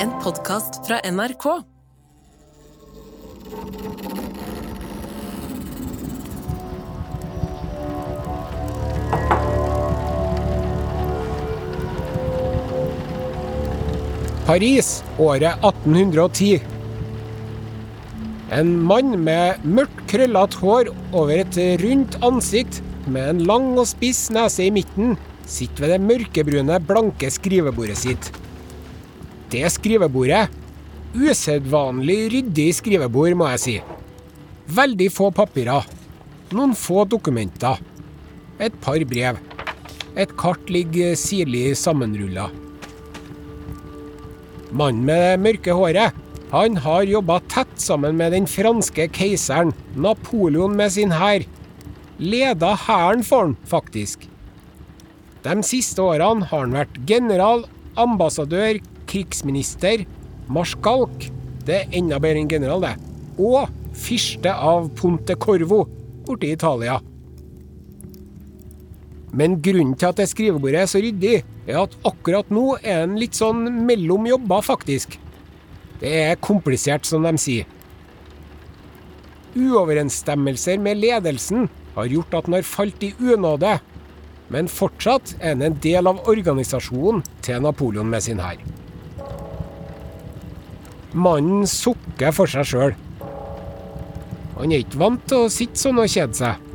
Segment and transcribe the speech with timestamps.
[0.00, 1.44] En podkast fra NRK.
[14.46, 16.62] Paris, året 1810.
[18.56, 24.30] En mann med mørkt krøllete hår over et rundt ansikt med en lang og spiss
[24.32, 25.18] nese i midten
[25.50, 28.32] sitter ved det mørkebrune, blanke skrivebordet sitt.
[29.50, 30.46] Det skrivebordet
[31.10, 33.76] Usedvanlig ryddig skrivebord, må jeg si.
[34.70, 35.88] Veldig få papirer.
[36.54, 37.80] Noen få dokumenter.
[38.62, 39.40] Et par brev.
[40.14, 42.46] Et kart ligger sirlig sammenrulla.
[44.70, 46.20] Mannen med det mørke håret
[46.50, 51.44] han har jobba tett sammen med den franske keiseren, Napoleon med sin hær.
[52.18, 54.26] Leda hæren for han, faktisk.
[55.46, 57.62] De siste årene har han vært general,
[57.94, 60.06] ambassadør, krigsminister,
[60.50, 61.28] marskalk
[61.66, 62.94] Det er enda bedre enn general, det.
[63.38, 65.84] Og fyrste av Ponte Corvo
[66.26, 66.98] borte i Italia.
[69.36, 73.18] Men grunnen til at det skrivebordet er så ryddig, er at akkurat nå er den
[73.20, 75.18] litt sånn mellom jobber, faktisk.
[76.00, 77.68] Det er komplisert, som de sier.
[79.54, 83.76] Uoverensstemmelser med ledelsen har gjort at den har falt i unåde,
[84.50, 88.58] men fortsatt er den en del av organisasjonen til Napoleon med sin hær.
[91.12, 92.92] Mannen sukker for seg sjøl.
[94.60, 96.66] Han er ikke vant til å sitte sånn og kjede seg.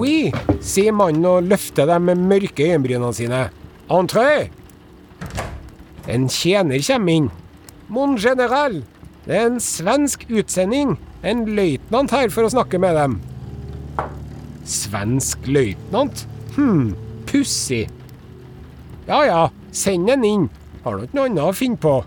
[0.00, 0.30] Oui,
[0.64, 3.42] sier mannen og løfter de mørke øyenbrynene sine.
[3.92, 4.48] Entré!
[6.10, 7.30] En tjener kommer inn.
[7.92, 8.80] Mon general,
[9.28, 10.96] det er en svensk utsending.
[11.22, 13.18] En løytnant her for å snakke med dem.
[14.64, 16.24] Svensk løytnant?
[16.56, 16.94] Hm,
[17.28, 17.88] pussig.
[19.08, 19.42] Ja ja,
[19.72, 20.48] send den inn.
[20.84, 21.98] Har du ikke noe annet å finne på?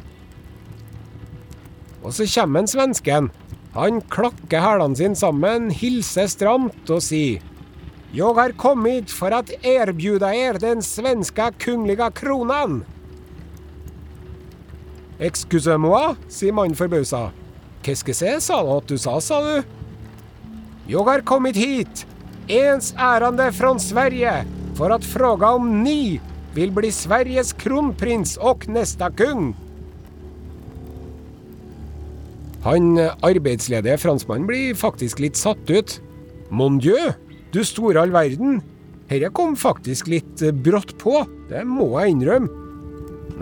[2.03, 3.29] Og så kommer en svensken.
[3.74, 7.41] Han klakker hælene sine sammen, hilser stramt og sier
[8.13, 12.84] Jeg har kommet for å erbjuda er den svenske kongelige kronen.
[15.24, 17.31] Excuse moi, sier mannen forbausa.
[17.83, 19.63] Qu'est-ce que c'est, sa du at du sa, sa du?
[20.88, 22.05] Jeg har kommet hit,
[22.47, 24.45] ens ærende fra Sverige,
[24.75, 26.21] for at fråga om ni
[26.55, 29.51] vil bli Sveriges kronprins og neste kung.
[32.63, 35.97] Han arbeidsledige franskmannen blir faktisk litt satt ut.
[36.51, 37.11] Mon dieu,
[37.51, 38.61] du store all verden.
[39.11, 42.47] Herre kom faktisk litt brått på, det må jeg innrømme.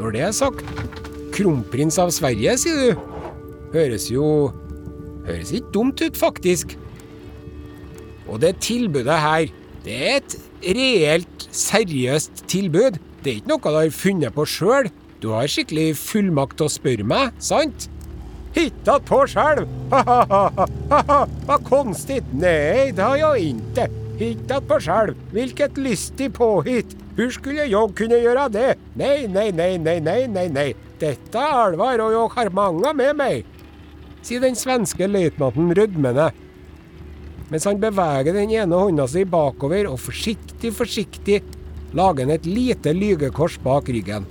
[0.01, 0.65] Når det er sagt,
[1.37, 3.10] kronprins av Sverige, sier du.
[3.71, 4.51] Høres jo
[5.25, 6.73] Høres ikke dumt ut, faktisk.
[8.27, 9.51] Og det tilbudet her,
[9.85, 12.97] det er et reelt, seriøst tilbud.
[13.21, 14.89] Det er ikke noe du har funnet på sjøl.
[15.21, 17.85] Du har skikkelig fullmakt til å spørre meg, sant?
[18.55, 19.69] Hitta på själv!
[19.93, 21.57] Ha-ha-ha!
[21.69, 22.33] Konstigt!
[22.33, 23.87] Nej, det har jeg inte.
[24.17, 25.21] Hittat på själv.
[25.31, 26.97] Vilket lystig påhitt!
[27.15, 28.75] Hur skulle jag kunna göra det?
[28.93, 30.75] Nej, nej, nej, nej, nej, nej.
[30.99, 33.45] Detta är allvar och jag har många med meg,
[34.21, 36.29] sier den svenske løytnanten rødmende,
[37.51, 41.41] mens han beveger den ene hånda si bakover og forsiktig, forsiktig
[41.97, 44.27] lager han et lite lygekors bak ryggen.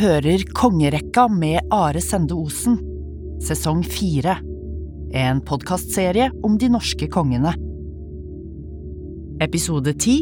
[0.00, 2.78] Hører Kongerekka med Are Sende Osen,
[3.44, 4.38] sesong fire.
[5.12, 7.52] En podkastserie om de norske kongene.
[9.44, 10.14] Episode ti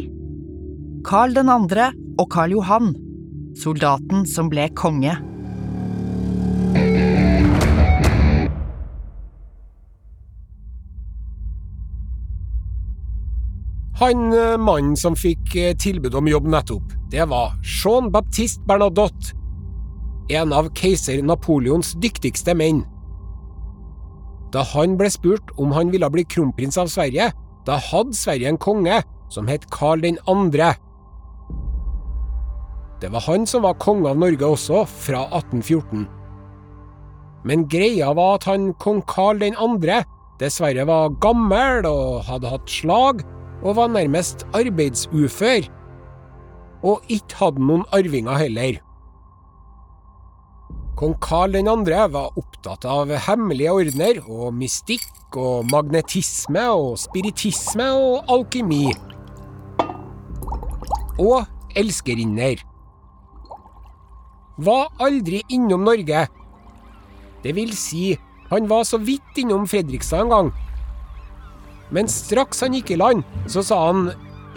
[1.07, 2.91] Karl andre og Karl Johan,
[3.55, 5.15] soldaten som ble konge.
[13.99, 19.38] Han eh, mannen som fikk eh, tilbud om jobb nettopp, det var Jean-Baptiste Bernadotte,
[20.29, 22.83] en av keiser Napoleons dyktigste menn.
[24.53, 27.31] Da han ble spurt om han ville bli kronprins av Sverige,
[27.65, 30.69] da hadde Sverige en konge som het Karl 2.
[32.99, 36.07] Det var han som var konge av Norge også, fra 1814.
[37.47, 40.01] Men greia var at han kong Karl 2.
[40.41, 43.23] dessverre var gammel og hadde hatt slag,
[43.63, 45.67] og var nærmest arbeidsufør.
[46.83, 48.79] Og ikke hadde noen arvinger heller.
[50.99, 51.83] Kong Karl 2.
[52.11, 58.89] var opptatt av hemmelige ordener og mystikk og magnetisme og spiritisme og alkymi.
[61.23, 62.59] Og elskerinner.
[64.59, 66.25] Var aldri innom Norge.
[67.45, 68.17] Det vil si,
[68.49, 70.49] han var så vidt innom Fredrikstad en gang.
[71.95, 74.09] Men straks han gikk i land, så sa han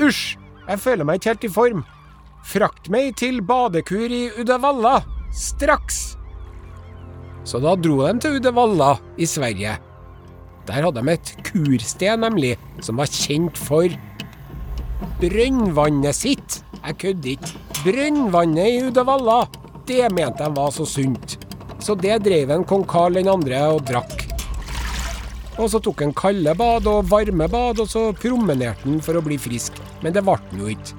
[0.03, 0.35] usj,
[0.67, 1.87] jeg føler meg ikke helt i form.
[2.43, 4.97] Frakt meg til badekur i Uddevalla,
[5.31, 6.03] straks!
[7.45, 9.77] Så da dro de til Uddevalla i Sverige.
[10.69, 13.91] Der hadde de et kursted, nemlig, som var kjent for
[15.23, 16.61] brønnvannet sitt.
[16.83, 17.53] Jeg kødder ikke.
[17.83, 19.41] Brønnvannet i Uddevalla,
[19.89, 21.39] det mente de var så sunt.
[21.83, 23.35] Så det drev en kong Karl 2.
[23.75, 24.19] og drakk.
[25.59, 29.25] Og så tok han kalde bad og varme bad, og så promenerte han for å
[29.25, 29.77] bli frisk.
[30.03, 30.95] Men det ble han jo ikke.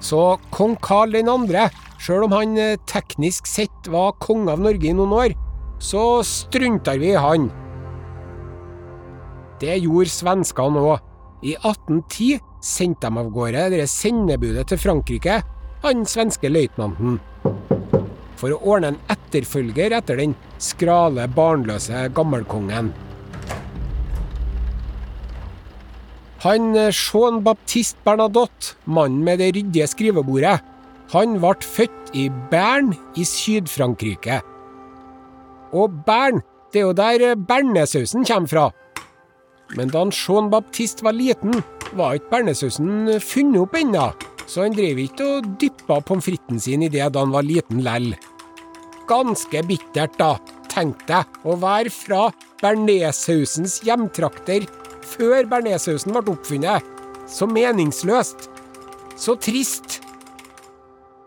[0.00, 0.22] Så
[0.54, 1.66] kong Karl 2.,
[2.00, 5.36] sjøl om han eh, teknisk sett var konge av Norge i noen år,
[5.78, 7.50] så strunter vi i han.
[9.60, 11.02] Det gjorde svenskene òg.
[11.44, 15.40] I 1810 sendte de av gårde det sendebudet til Frankrike,
[15.84, 17.18] han svenske løytnanten,
[18.40, 22.90] for å ordne en etterfølger etter den skrale, barnløse gammelkongen.
[26.46, 30.58] Han eh, Jean Baptiste Bernadotte, mannen med det ryddige skrivebordet,
[31.12, 34.40] han ble født i Bern i Syd-Frankrike.
[35.76, 36.40] Og Bern,
[36.72, 38.66] det er jo der eh, bernesausen kommer fra.
[39.76, 41.60] Men da Jean Baptiste var liten,
[41.98, 44.06] var ikke bernesausen funnet opp ennå,
[44.46, 47.82] så han drev ikke og dyppa pommes fritesen sin i det da han var liten
[47.84, 48.12] lell.
[49.10, 50.36] Ganske bittert, da,
[50.70, 52.26] tenkte jeg, å være fra
[52.62, 54.66] bearnéssausens hjemtrakter
[55.06, 56.92] før bearnéssausen ble oppfunnet.
[57.26, 58.48] Så meningsløst.
[59.18, 60.00] Så trist.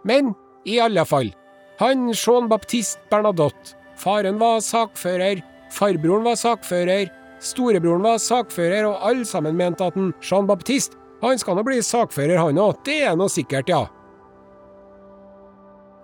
[0.07, 0.31] Men
[0.67, 1.33] i alle fall,
[1.79, 5.41] han Jean Baptiste Bernadotte Faren var sakfører,
[5.75, 7.09] farbroren var sakfører,
[7.43, 11.81] storebroren var sakfører, og alle sammen mente at en Jean Baptiste han skal nå bli
[11.83, 12.77] sakfører, han òg.
[12.87, 13.81] Det er nå sikkert, ja.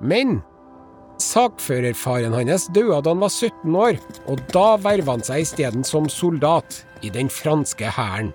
[0.04, 0.42] Men
[1.24, 6.12] sakførerfaren hans døde da han var 17 år, og da verva han seg isteden som
[6.12, 8.34] soldat i den franske hæren.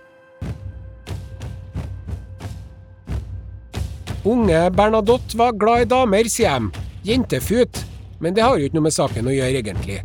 [4.25, 6.89] Unge Bernadotte var glad i damer, sier de.
[7.05, 7.90] Jentefut.
[8.20, 10.00] Men det har jo ikke noe med saken å gjøre, egentlig.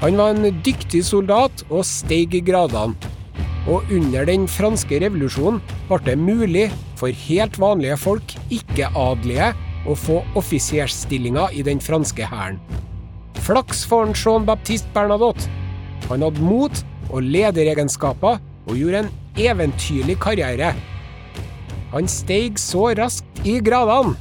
[0.00, 2.96] Han var en dyktig soldat og steig i gradene.
[3.68, 5.58] Og under den franske revolusjonen
[5.90, 9.52] ble det mulig for helt vanlige folk, ikke-adelige,
[9.88, 12.58] å få offiserstillinger i den franske hæren.
[13.44, 15.48] Flaks for Jean-Baptiste Bernadotte.
[16.08, 20.72] Han hadde mot og lederegenskaper og gjorde en eventyrlig karriere.
[21.92, 24.16] Han steig så raskt i gradene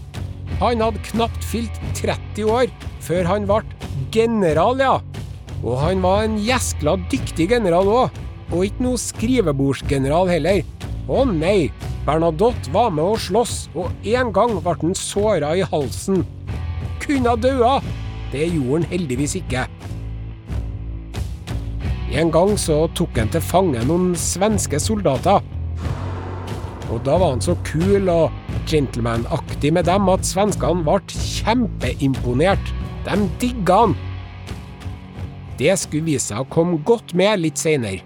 [0.62, 2.72] han hadde knapt fylt 30 år
[3.06, 3.62] før han ble
[4.14, 4.96] general, ja.
[5.64, 8.18] Og han var en gjeskla dyktig general òg,
[8.54, 10.64] og ikke noe skrivebordsgeneral heller.
[11.08, 11.70] Å nei,
[12.08, 16.24] Bernadotte var med å slåss, og en gang ble han såra i halsen.
[17.04, 17.78] Kunne ha daua.
[18.32, 19.68] Det gjorde han heldigvis ikke.
[22.18, 25.44] En gang så tok han til fange noen svenske soldater.
[26.88, 28.34] Og da var han så kul og
[28.70, 32.74] gentlemanaktig med dem at svenskene ble kjempeimponert.
[33.08, 33.96] De digga han.
[35.58, 38.04] Det skulle vise seg å komme godt med litt seinere.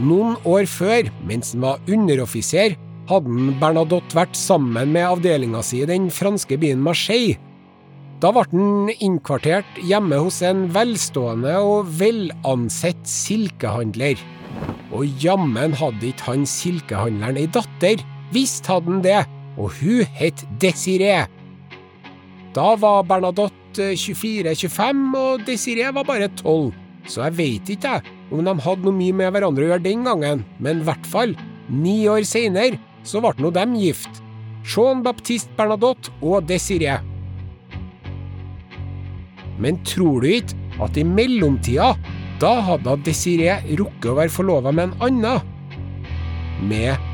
[0.00, 2.76] Noen år før, mens han var underoffiser,
[3.10, 7.36] hadde Bernadotte vært sammen med avdelinga si i den franske byen Marseille.
[8.20, 14.20] Da ble han innkvartert hjemme hos en velstående og velansett silkehandler.
[14.90, 18.02] Og jammen hadde ikke han silkehandleren ei datter.
[18.34, 19.20] Visst hadde han det,
[19.58, 21.26] og hun het Desiree.
[22.54, 26.72] Da var Bernadotte 24-25, og Desiree var bare 12.
[27.06, 30.44] Så jeg veit ikke om de hadde noe mye med hverandre å gjøre den gangen,
[30.62, 31.34] men i hvert fall,
[31.70, 34.20] ni år seinere, så ble nå dem gift.
[34.66, 36.98] Jean Baptiste Bernadotte og Desiree.
[39.60, 41.92] Men tror du ikke at i mellomtida
[42.40, 45.48] da hadde Desiree rukket å være forlova med en annen.
[46.70, 47.10] Med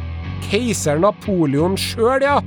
[0.46, 2.38] keiser Napoleon sjøl, ja.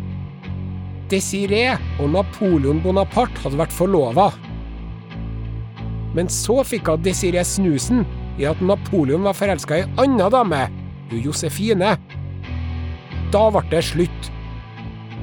[1.12, 4.30] Desiree og Napoleon Bonaparte hadde vært forlova.
[6.16, 8.06] Men så fikk hun Desiree snusen
[8.40, 10.62] i at Napoleon var forelska i ei anna dame,
[11.12, 11.96] hun Josefine.
[13.34, 14.32] Da ble det slutt.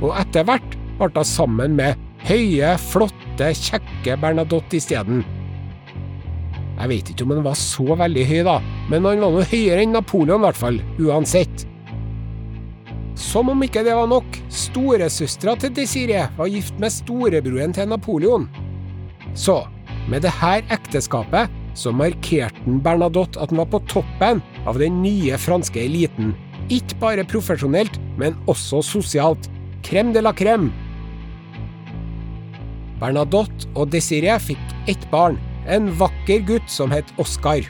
[0.03, 1.97] Og etter hvert ble hun sammen med
[2.29, 5.25] høye, flotte, kjekke Bernadotte isteden.
[6.77, 8.59] Jeg vet ikke om han var så veldig høy, da,
[8.91, 11.65] men han var noe høyere enn Napoleon, i hvert fall, uansett.
[13.17, 18.45] Som om ikke det var nok, storesøstera til Desiree var gift med storebroren til Napoleon.
[19.33, 19.63] Så,
[20.11, 25.37] med det her ekteskapet så markerte Bernadotte at han var på toppen av den nye
[25.41, 26.35] franske eliten.
[26.73, 29.49] Ikke bare profesjonelt, men også sosialt.
[29.87, 30.73] Crème de la crème.
[33.01, 37.67] Bernadotte og Desiree fikk ett barn, en vakker gutt som het Oskar.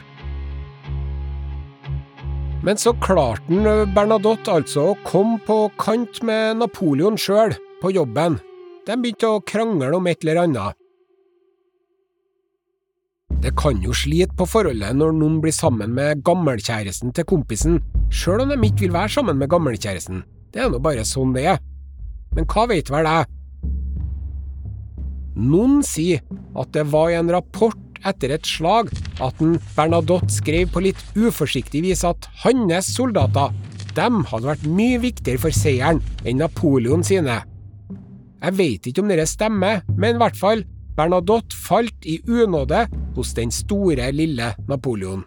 [2.65, 8.39] Men så klarte han Bernadotte altså å komme på kant med Napoleon sjøl, på jobben.
[8.87, 10.77] De begynte å krangle om et eller annet.
[13.37, 17.77] Det kan jo slite på forholdet når noen blir sammen med gammelkjæresten til kompisen,
[18.09, 20.23] sjøl om de ikke vil være sammen med gammelkjæresten.
[20.51, 21.59] Det er nå bare sånn det er.
[22.33, 23.29] Men hva vet vel jeg?
[25.37, 26.23] Noen sier
[26.57, 28.91] at det var i en rapport etter et slag
[29.23, 33.53] at en Bernadotte skrev på litt uforsiktig vis at hans soldater
[33.97, 37.39] dem hadde vært mye viktigere for seieren enn Napoleon sine.
[38.37, 40.61] Jeg vet ikke om dette stemmer, men i hvert fall,
[40.97, 42.85] Bernadotte falt i unåde
[43.15, 45.25] hos den store, lille Napoleon.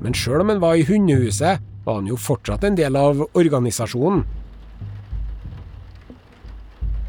[0.00, 4.24] Men sjøl om han var i hundehuset, var han jo fortsatt en del av organisasjonen.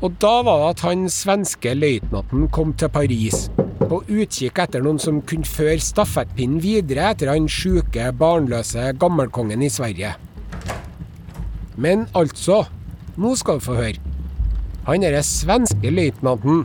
[0.01, 3.45] Og da var det at han svenske løytnanten kom til Paris,
[3.91, 9.67] på utkikk etter noen som kunne føre stafettpinnen videre etter han sjuke, barnløse gammelkongen i
[9.71, 10.13] Sverige.
[11.75, 12.61] Men altså,
[13.19, 13.99] nå skal du få høre.
[14.87, 16.63] Han derre svenske løytnanten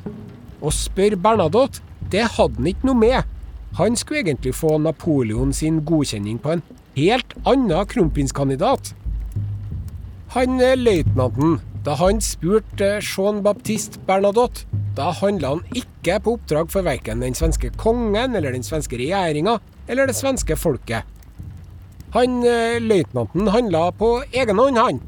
[0.63, 3.35] Å spørre Bernadotte, det hadde han ikke noe med.
[3.77, 6.63] Han skulle egentlig få Napoleon sin godkjenning på en
[6.97, 8.95] helt annen kronprinskandidat.
[10.33, 14.65] Han løytnanten da han spurte Jean-Baptiste Bernadotte,
[14.97, 19.61] da handla han ikke på oppdrag for verken den svenske kongen eller den svenske regjeringa
[19.87, 21.07] eller det svenske folket.
[22.17, 22.41] Han
[22.83, 25.01] løytnanten handla på egen hånd, han.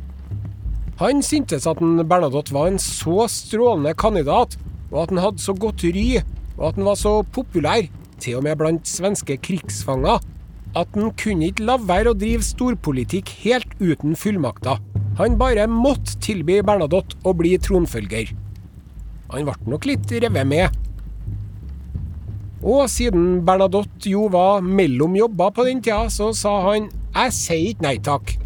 [1.03, 4.55] Han syntes at en Bernadotte var en så strålende kandidat,
[4.93, 6.21] og at han hadde så godt ry,
[6.59, 7.89] og at han var så populær,
[8.23, 10.23] til og med blant svenske krigsfanger,
[10.77, 14.81] at han kunne ikke la være å drive storpolitikk helt uten fullmakter.
[15.19, 18.35] Han bare måtte tilby Bernadotte å bli tronfølger.
[19.33, 20.77] Han ble nok litt revet med.
[22.63, 27.69] Og siden Bernadotte jo var mellom jobber på den tida, så sa han 'jeg sier
[27.71, 28.39] ikke nei takk'.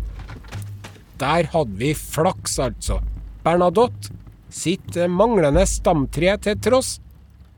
[1.18, 3.00] Der hadde vi flaks, altså.
[3.44, 4.10] Bernadotte,
[4.50, 7.00] sitt manglende stamtre til tross,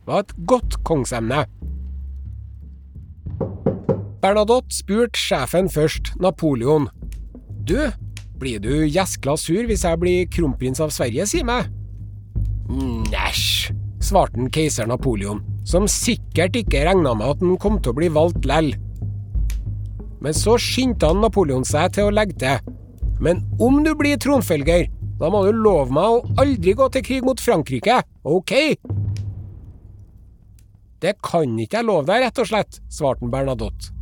[0.06, 1.46] var et godt kongsemne.
[4.24, 6.86] Bernadotte spurte sjefen først, Napoleon.
[7.68, 7.76] Du,
[8.40, 11.68] blir du gjeskla sur hvis jeg blir kronprins av Sverige, si meg?
[12.72, 17.98] Næsj, svarte den keiser Napoleon, som sikkert ikke regna med at han kom til å
[17.98, 18.72] bli valgt lell.
[20.24, 22.72] Men så skyndte han Napoleon seg til å legge til.
[23.20, 24.86] Men om du blir tronfølger,
[25.20, 28.54] da må du love meg å aldri gå til krig mot Frankrike, ok?
[31.04, 33.92] Det kan ikke jeg love deg, rett og slett, svarte Bernadotte.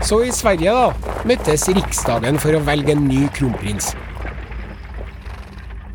[0.00, 3.92] Så i Sverige, da, møttes Riksdagen for å velge en ny kronprins.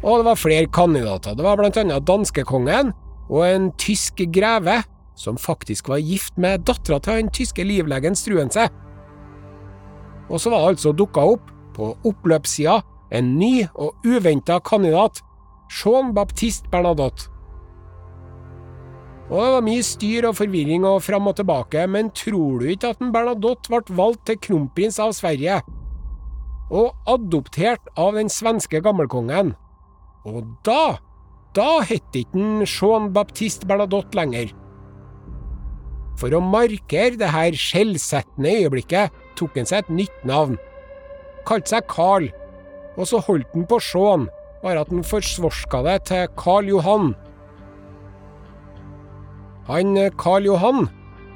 [0.06, 1.34] Og det var flere kandidater.
[1.34, 2.94] Det var annet danskekongen
[3.26, 4.84] og en tysk greve,
[5.18, 8.68] som faktisk var gift med dattera til den tyske livlegen Struense.
[10.30, 12.80] Og så var det altså dukka opp, på oppløpssida,
[13.12, 15.20] en ny og uventa kandidat,
[15.72, 17.35] Jean-Baptiste Bernadotte.
[19.25, 22.91] Og det var mye styr og forvirring og fram og tilbake, men tror du ikke
[22.94, 25.63] at en Bernadotte ble valgt til kronprins av Sverige?
[26.70, 29.55] Og adoptert av den svenske gammelkongen?
[30.29, 30.98] Og da,
[31.58, 34.53] da het ikke han Jean-Baptiste Bernadotte lenger.
[36.22, 40.55] For å markere det her skjellsettende øyeblikket tok han seg et nytt navn.
[41.50, 42.29] Kalte seg Carl,
[42.96, 44.29] og så holdt han på Jean,
[44.62, 47.15] bare at han forsvorska det til Karl Johan.
[49.67, 50.86] Han Karl Johan,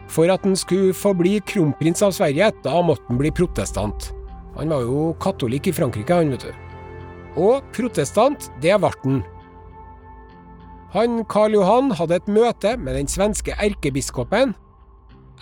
[0.09, 4.12] for at han skulle få bli kronprins av Sverige, da måtte han bli protestant.
[4.57, 6.53] Han var jo katolikk i Frankrike, han, vet du.
[7.39, 9.21] Og protestant, det ble han.
[10.93, 14.55] Han Karl Johan hadde et møte med den svenske erkebiskopen.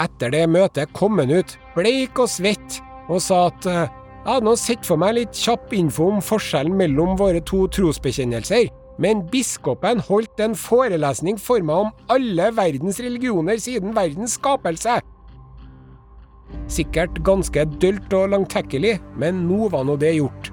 [0.03, 3.87] Etter det møtet kom han ut, bleik og svett, og sa at jeg
[4.27, 8.67] hadde nå sett for meg litt kjapp info om forskjellen mellom våre to trosbekjennelser,
[9.01, 14.99] men biskopen holdt en forelesning for meg om alle verdens religioner siden verdens skapelse.
[16.71, 20.51] Sikkert ganske dølt og langtekkelig, men nå var nå det gjort.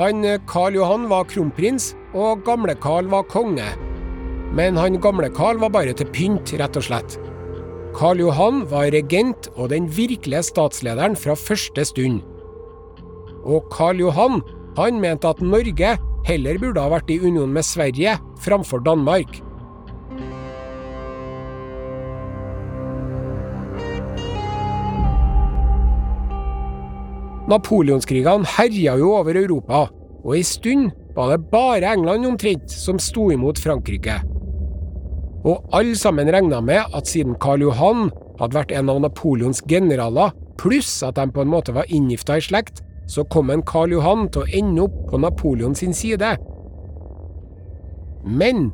[0.00, 3.66] Han Karl Johan var kronprins, og gamle Karl var konge.
[4.56, 7.18] Men han gamle Karl var bare til pynt, rett og slett.
[7.94, 12.22] Karl Johan var regent og den virkelige statslederen fra første stund.
[13.44, 14.40] Og Karl Johan
[14.78, 15.96] han mente at Norge
[16.28, 19.40] heller burde ha vært i union med Sverige framfor Danmark.
[27.50, 29.88] Napoleonskrigene herja jo over Europa,
[30.22, 34.20] og ei stund var det bare England omtrent som sto imot Frankrike.
[35.42, 40.34] Og alle sammen regna med at siden Karl Johan hadde vært en av Napoleons generaler,
[40.60, 44.28] pluss at de på en måte var inngifta i slekt, så kom en Karl Johan
[44.30, 46.36] til å ende opp på Napoleon sin side.
[48.22, 48.68] Men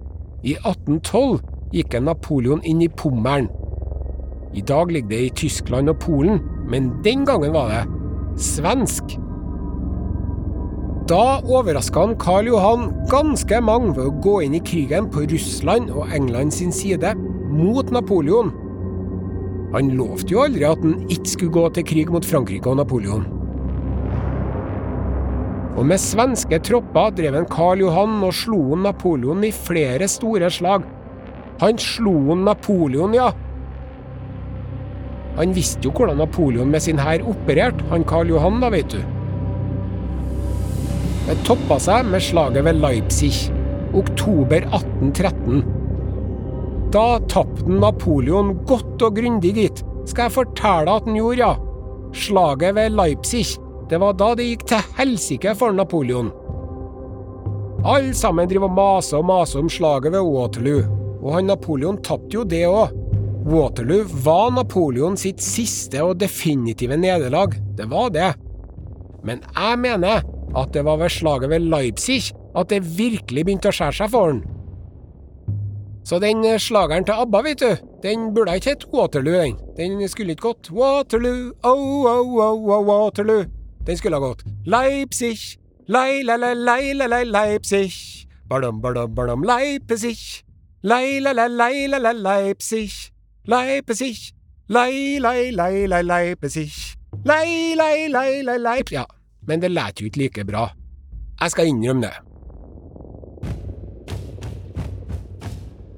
[0.45, 1.38] i 1812
[1.73, 3.49] gikk en Napoleon inn i Pommern.
[4.57, 9.16] I dag ligger det i Tyskland og Polen, men den gangen var det svensk.
[11.09, 15.93] Da overraska han Karl Johan ganske mange ved å gå inn i krigen på Russland
[15.95, 17.14] og England sin side,
[17.57, 18.52] mot Napoleon.
[19.73, 23.36] Han lovte jo aldri at han ikke skulle gå til krig mot Frankrike og Napoleon.
[25.76, 30.87] Og med svenske tropper drev en Karl Johan og slo Napoleon i flere store slag.
[31.61, 33.28] Han slo Napoleon, ja.
[35.37, 39.02] Han visste jo hvordan Napoleon med sin hær opererte, han Karl Johan, da, vet du.
[41.26, 43.35] Det toppa seg med slaget ved Leipzig,
[43.99, 45.64] oktober 1813.
[46.95, 49.85] Da tapte Napoleon godt og grundig, gitt.
[50.06, 51.52] Skal jeg fortelle at han gjorde, ja.
[52.16, 53.59] Slaget ved Leipzig,
[53.90, 56.33] det var da det gikk til helsike for Napoleon.
[57.87, 60.87] Alle sammen driver og maser og maser om slaget ved Waterloo,
[61.23, 62.95] og han Napoleon tapte jo det òg.
[63.47, 68.33] Waterloo var Napoleon sitt siste og definitive nederlag, det var det.
[69.26, 70.26] Men jeg mener
[70.57, 74.33] at det var ved slaget ved Leipzig at det virkelig begynte å skjære seg for
[74.33, 74.43] han.
[76.07, 79.57] Så den slageren til ABBA, vet du, den burde ikke hett Waterloo, den.
[79.79, 83.46] Den skulle ikke gått Waterloo, oh, oh, oh, oh, Waterloo.
[83.87, 85.38] Den skulle ha gått Leipzig,
[85.87, 87.92] lei-le-le-lei-le-le-Leipzig.
[88.51, 90.44] Badum, badum, badum, Leipzig.
[90.83, 92.92] Lei-le-le-lei-le-le-Leipzig.
[93.46, 94.33] Leipzig.
[94.68, 96.72] Lei-lei-lei-le-Leipzig.
[97.25, 98.92] Lei-lei-lei-le-leip...
[98.92, 99.05] Ja,
[99.46, 100.70] men det lærte jo ikke like bra.
[101.40, 102.14] Jeg skal innrømme det.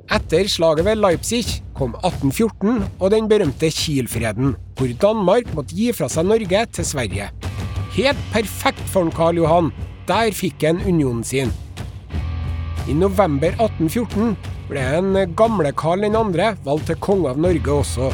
[0.09, 1.45] Etter slaget ved Leipzig
[1.77, 7.31] kom 1814 og den berømte Kiel-freden, hvor Danmark måtte gi fra seg Norge til Sverige.
[7.99, 9.73] Helt perfekt for en Karl Johan.
[10.07, 11.51] Der fikk han unionen sin.
[12.87, 14.37] I november 1814
[14.69, 16.23] ble en gamle Karl 2.
[16.63, 18.13] valgt til konge av Norge også.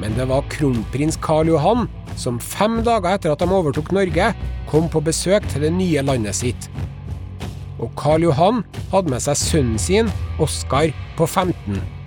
[0.00, 4.32] Men det var kronprins Karl Johan som fem dager etter at de overtok Norge,
[4.70, 6.70] kom på besøk til det nye landet sitt.
[7.78, 8.64] Og Karl Johan
[8.94, 10.08] hadde med seg sønnen sin,
[10.40, 10.88] Oskar,
[11.20, 11.97] på 15.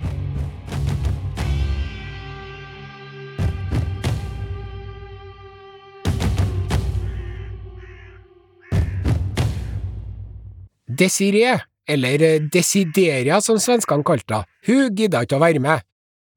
[11.02, 11.56] Desiree,
[11.90, 15.82] eller Desideria som svenskene kalte henne, hun gidda ikke å være med.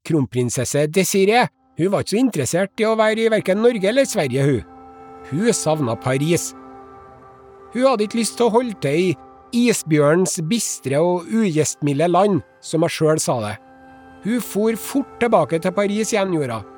[0.06, 4.44] Kronprinsesse Desiree hun var ikke så interessert i å være i verken Norge eller Sverige,
[4.48, 4.62] hun.
[5.28, 6.54] Hun savna Paris.
[7.74, 12.86] Hun hadde ikke lyst til å holde til i isbjørnens bistre og ugjestmilde land, som
[12.86, 13.56] hun sjøl sa det.
[14.24, 16.72] Hun for fort tilbake til Paris igjen, gjorde hun.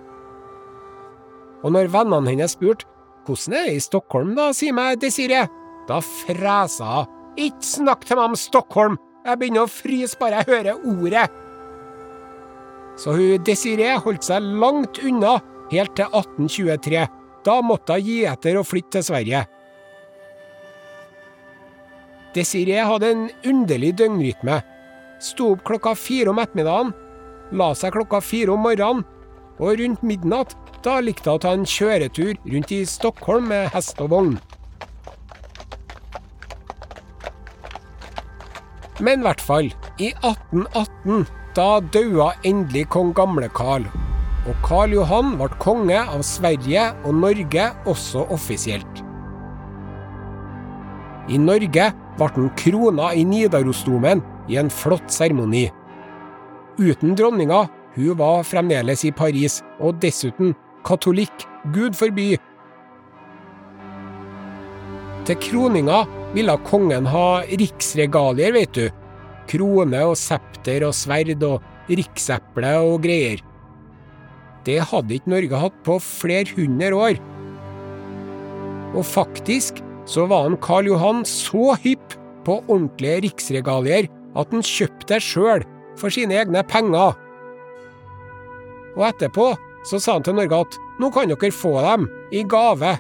[1.63, 2.87] Og når vennene hennes spurte
[3.29, 5.47] hvordan er det i Stockholm, da, si meg, Desiree,
[5.89, 7.15] da fresa hun.
[7.39, 11.27] Ikke snakk til meg om Stockholm, jeg begynner å fryse bare jeg hører ordet.
[12.99, 15.37] Så hun Desiree holdt seg langt unna
[15.71, 17.05] helt til 1823.
[17.47, 19.45] Da måtte hun gi etter og flytte til Sverige.
[22.35, 24.59] Desiree hadde en underlig døgnrytme.
[25.23, 26.93] Sto opp klokka fire om ettermiddagen,
[27.59, 29.07] la seg klokka fire om morgenen,
[29.59, 33.99] og rundt midnatt da likte hun å ta en kjøretur rundt i Stockholm med hest
[34.05, 34.37] og vogn.
[39.01, 39.71] Men i hvert fall,
[40.03, 43.87] i 1818 da daua endelig kong gamle Karl,
[44.49, 49.03] og Karl Johan ble konge av Sverige og Norge også offisielt.
[51.29, 55.67] I Norge ble han krona i Nidarosdomen i en flott seremoni.
[56.79, 57.67] Uten dronninga,
[57.99, 60.55] hun var fremdeles i Paris, og dessuten
[60.87, 62.33] katolikk, gud forby.
[65.29, 68.87] Til kroninga ville kongen ha riksregalier, vet du,
[69.49, 73.43] krone og septer og sverd og rikseple og greier.
[74.67, 77.21] Det hadde ikke Norge hatt på flere hundre år.
[78.97, 85.15] Og faktisk så var han Karl Johan så hypp på ordentlige riksregalier at han kjøpte
[85.15, 85.65] det sjøl,
[85.99, 87.17] for sine egne penger.
[88.97, 89.51] Og etterpå
[89.89, 92.97] så sa han til Norge at nå kan dere få dem, i gave.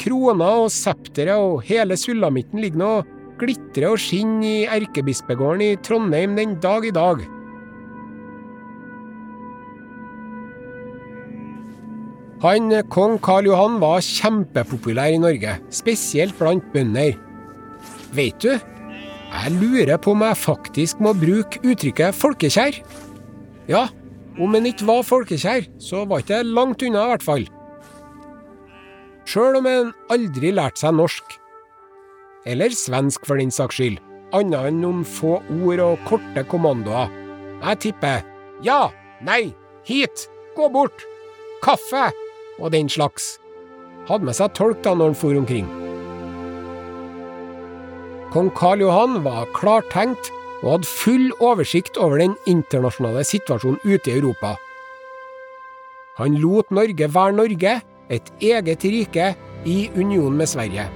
[0.00, 5.76] Krona og septeret og hele sulamitten ligger nå og glitrer og skinner i erkebispegården i
[5.84, 7.22] Trondheim den dag i dag.
[12.42, 17.14] Han, Kong Karl Johan var kjempepopulær i Norge, spesielt blant bønder.
[18.16, 18.50] Vet du,
[19.32, 22.80] jeg lurer på om jeg faktisk må bruke uttrykket folkekjær.
[23.70, 23.86] Ja,
[24.42, 27.46] om han ikke var folkekjær, så var ikke langt unna, i hvert fall.
[29.28, 31.36] Sjøl om han aldri lærte seg norsk.
[32.48, 34.00] Eller svensk, for den saks skyld.
[34.34, 37.12] Annet enn noen få ord og korte kommandoer.
[37.62, 38.24] Jeg tipper
[38.64, 38.90] ja,
[39.26, 39.52] nei,
[39.86, 41.04] hit, gå bort,
[41.62, 42.08] kaffe
[42.58, 43.36] og den slags.
[44.08, 45.70] Hadde med seg tolk da når han for omkring.
[48.32, 50.30] Kong Karl Johan var klartenkt
[50.62, 54.54] og hadde full oversikt over den internasjonale situasjonen ute i Europa.
[56.20, 57.74] Han lot Norge være Norge,
[58.12, 59.32] et eget rike,
[59.64, 60.88] i union med Sverige.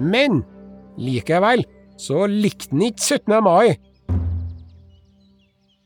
[0.00, 0.40] Men
[0.96, 1.64] likevel
[2.00, 3.34] så likte han ikke 17.
[3.44, 3.74] mai.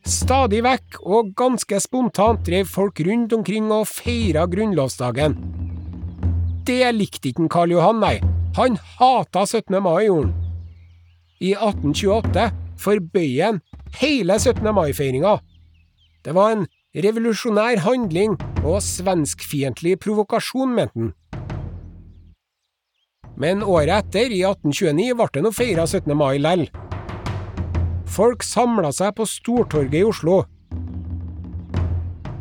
[0.09, 5.37] Stadig vekk og ganske spontant drev folk rundt omkring og feira grunnlovsdagen.
[6.65, 8.17] Det likte ikke Karl Johan, nei.
[8.57, 9.77] Han hata 17.
[9.83, 10.35] mai, gjorde han.
[11.39, 12.49] I 1828
[12.83, 13.61] forbøy han
[14.01, 14.65] hele 17.
[14.75, 15.39] mai-feiringa.
[16.25, 21.11] Det var en revolusjonær handling og svenskfiendtlig provokasjon, mente han.
[23.39, 26.11] Men året etter, i 1829, ble det nå feira 17.
[26.17, 26.65] mai lell.
[28.09, 30.41] Folk samla seg på Stortorget i Oslo.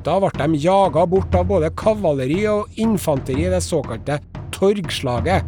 [0.08, 4.22] Da ble de jaga bort av både kavaleri og infanteri i det såkalte
[4.56, 5.46] Torgslaget.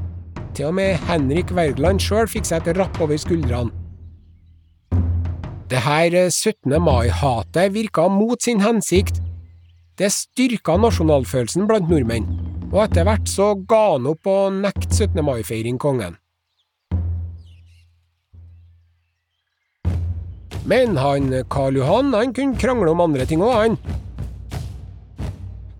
[0.53, 3.78] Til og med Henrik Wergeland sjøl fikk seg et rapp over skuldrene.
[5.69, 6.81] Det her 17.
[6.81, 9.19] mai-hatet virka mot sin hensikt.
[10.01, 12.25] Det styrka nasjonalfølelsen blant nordmenn,
[12.71, 15.21] og etter hvert så ga han opp å nekte 17.
[15.27, 16.17] mai-feiring kongen.
[20.65, 23.77] Men han Karl Johan han kunne krangle om andre ting òg, han.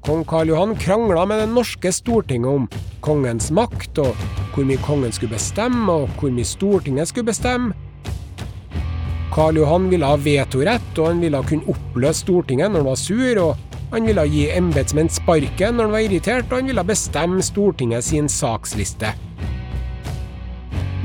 [0.05, 2.69] Kong Karl Johan krangla med det norske stortinget om
[3.01, 4.13] kongens makt, og
[4.53, 7.73] hvor mye kongen skulle bestemme, og hvor mye Stortinget skulle bestemme.
[9.29, 13.41] Karl Johan ville ha vetorett, og han ville kunne oppløse Stortinget når han var sur,
[13.43, 18.07] og han ville gi embetsmenn sparken når han var irritert, og han ville bestemme Stortinget
[18.09, 19.13] sin saksliste.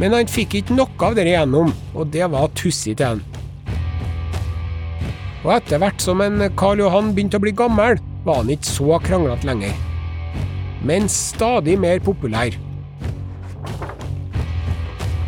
[0.01, 3.23] Men han fikk ikke noe av det igjennom, og det var tussig han.
[5.45, 9.01] Og etter hvert som en Karl Johan begynte å bli gammel, var han ikke så
[9.05, 9.75] kranglete lenger.
[10.85, 12.57] Men stadig mer populær.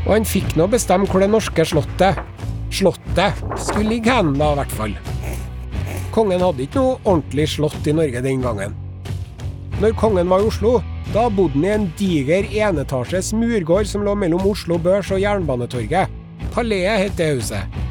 [0.07, 2.21] Og han fikk nå bestemme hvor det norske slottet
[2.71, 4.97] Slottet skulle ligge hen, da, i hvert fall.
[6.15, 8.77] Kongen hadde ikke noe ordentlig slott i Norge den gangen.
[9.81, 10.79] Når kongen var i Oslo,
[11.13, 16.13] da bodde han i en diger enetasjes murgård som lå mellom Oslo Børs og Jernbanetorget.
[16.55, 17.83] Paleet het det huset.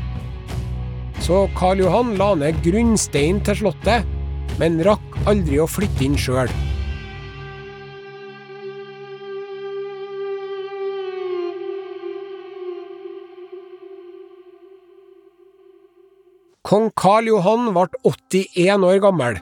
[1.22, 4.06] Så Karl Johan la ned grunnsteinen til slottet,
[4.60, 6.52] men rakk aldri å flytte inn sjøl.
[16.66, 19.36] Kong Karl Johan ble 81 år gammel.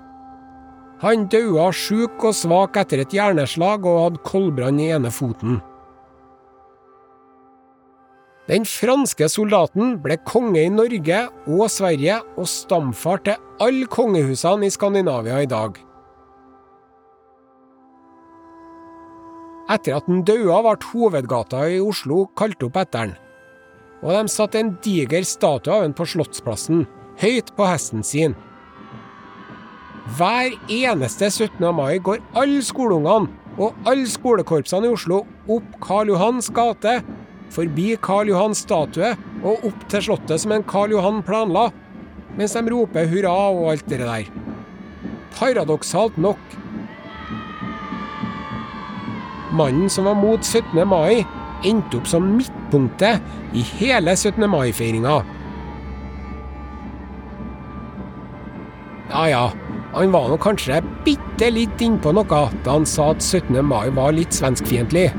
[1.04, 5.62] Han daua sjuk og svak etter et hjerneslag og hadde koldbrann i ene foten.
[8.52, 14.74] Den franske soldaten ble konge i Norge og Sverige og stamfar til alle kongehusene i
[14.76, 15.78] Skandinavia i dag.
[19.72, 23.16] Etter at han daua, ble hovedgata i Oslo kalt opp etter han,
[24.04, 26.84] og de satte en diger statue av ham på Slottsplassen,
[27.22, 28.36] høyt på hesten sin.
[30.18, 31.64] Hver eneste 17.
[31.76, 35.22] mai går alle skoleungene og alle skolekorpsene i Oslo
[35.52, 36.98] opp Karl Johans gate,
[37.54, 41.70] forbi Karl Johans statue og opp til slottet som en Karl Johan planla,
[42.38, 44.28] mens de roper hurra og alt det der.
[45.38, 46.42] Paradoksalt nok.
[49.54, 50.82] Mannen som var mot 17.
[50.90, 51.24] mai,
[51.64, 53.22] endte opp som midtpunktet
[53.54, 54.42] i hele 17.
[54.50, 55.22] mai-feiringa.
[59.14, 59.52] Ja ja,
[59.94, 62.26] han var nå kanskje bitte litt innpå noe
[62.66, 63.60] da han sa at 17.
[63.62, 65.12] mai var litt svenskfiendtlig.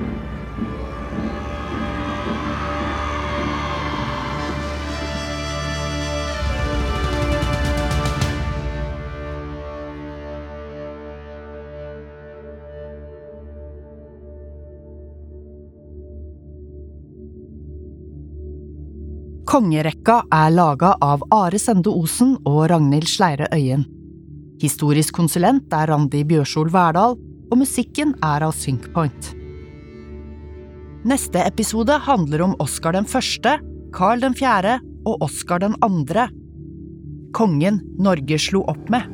[19.55, 23.85] Kongerekka er laga av Are Sende Osen og Ragnhild Sleire Øyen.
[24.59, 27.15] Historisk konsulent er Randi Bjørsol Verdal,
[27.53, 29.29] og musikken er av Syncpoint.
[31.07, 33.61] Neste episode handler om Oscar den første,
[33.95, 36.27] Carl den fjerde og Oscar den andre.
[37.39, 39.07] Kongen Norge slo opp med.